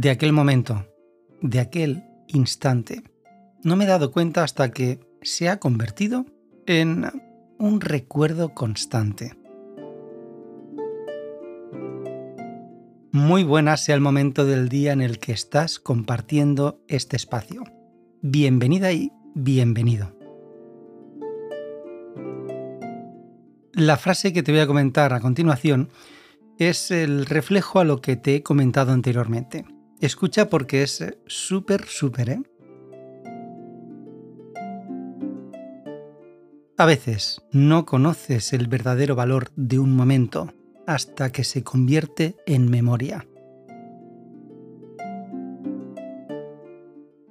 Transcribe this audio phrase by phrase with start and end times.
[0.00, 0.86] de aquel momento,
[1.42, 3.02] de aquel instante.
[3.64, 6.24] No me he dado cuenta hasta que se ha convertido
[6.66, 7.06] en
[7.58, 9.36] un recuerdo constante.
[13.10, 17.64] Muy buena sea el momento del día en el que estás compartiendo este espacio.
[18.22, 20.16] Bienvenida y bienvenido.
[23.72, 25.88] La frase que te voy a comentar a continuación
[26.56, 29.64] es el reflejo a lo que te he comentado anteriormente.
[30.00, 32.42] Escucha porque es súper, súper, ¿eh?
[36.76, 40.54] A veces no conoces el verdadero valor de un momento
[40.86, 43.26] hasta que se convierte en memoria.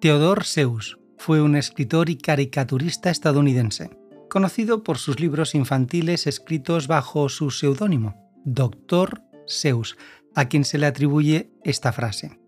[0.00, 3.90] Theodore Seuss fue un escritor y caricaturista estadounidense,
[4.28, 9.22] conocido por sus libros infantiles escritos bajo su seudónimo, Dr.
[9.46, 9.96] Seuss,
[10.34, 12.40] a quien se le atribuye esta frase.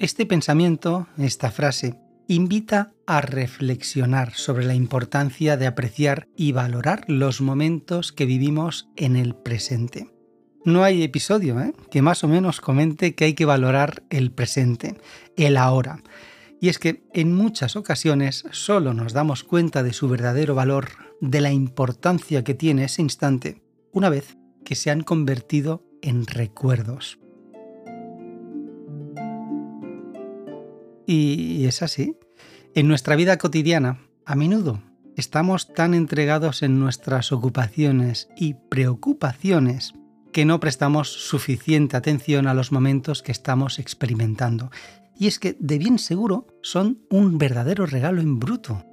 [0.00, 1.94] Este pensamiento, esta frase,
[2.26, 9.14] invita a reflexionar sobre la importancia de apreciar y valorar los momentos que vivimos en
[9.14, 10.08] el presente.
[10.64, 11.74] No hay episodio ¿eh?
[11.90, 14.96] que más o menos comente que hay que valorar el presente,
[15.36, 16.02] el ahora.
[16.62, 21.42] Y es que en muchas ocasiones solo nos damos cuenta de su verdadero valor, de
[21.42, 23.60] la importancia que tiene ese instante,
[23.92, 27.18] una vez que se han convertido en recuerdos.
[31.12, 32.16] Y es así.
[32.72, 34.80] En nuestra vida cotidiana, a menudo,
[35.16, 39.92] estamos tan entregados en nuestras ocupaciones y preocupaciones
[40.32, 44.70] que no prestamos suficiente atención a los momentos que estamos experimentando.
[45.18, 48.84] Y es que, de bien seguro, son un verdadero regalo en bruto.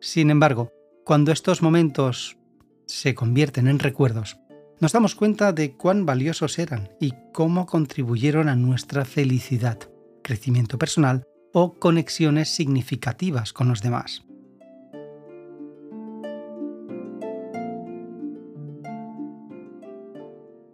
[0.00, 0.72] Sin embargo,
[1.04, 2.38] cuando estos momentos
[2.86, 4.38] se convierten en recuerdos,
[4.80, 9.78] nos damos cuenta de cuán valiosos eran y cómo contribuyeron a nuestra felicidad,
[10.22, 14.24] crecimiento personal o conexiones significativas con los demás.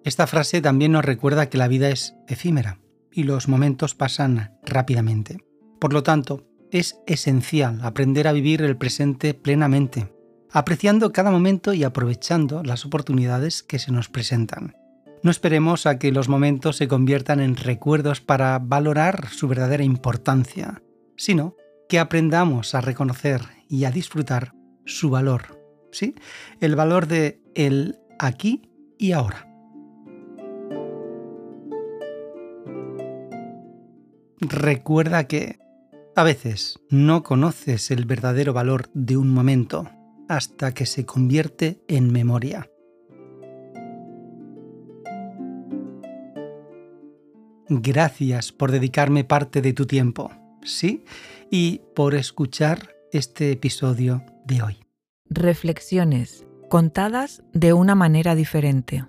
[0.03, 2.81] Esta frase también nos recuerda que la vida es efímera
[3.13, 5.39] y los momentos pasan rápidamente.
[5.79, 10.13] Por lo tanto, es esencial aprender a vivir el presente plenamente,
[10.53, 14.77] apreciando cada momento y aprovechando las oportunidades que se nos presentan.
[15.23, 20.83] No esperemos a que los momentos se conviertan en recuerdos para valorar su verdadera importancia,
[21.17, 21.57] sino
[21.89, 24.55] que aprendamos a reconocer y a disfrutar
[24.87, 25.61] su valor,
[25.93, 26.15] ¿sí?
[26.61, 29.47] El valor de el aquí y ahora.
[34.41, 35.59] Recuerda que
[36.17, 39.91] a veces no conoces el verdadero valor de un momento
[40.31, 42.71] hasta que se convierte en memoria.
[47.69, 50.31] Gracias por dedicarme parte de tu tiempo,
[50.63, 51.05] ¿sí?
[51.51, 54.77] Y por escuchar este episodio de hoy.
[55.29, 59.05] Reflexiones contadas de una manera diferente.